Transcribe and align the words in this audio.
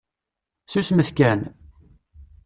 Susmet 0.65 1.09
kan! 1.17 1.39